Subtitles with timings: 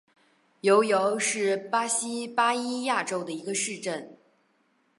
[0.61, 4.17] 尤尤是巴西巴伊亚州的一个市镇。